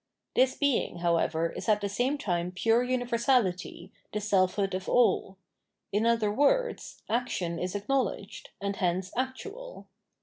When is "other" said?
6.07-6.31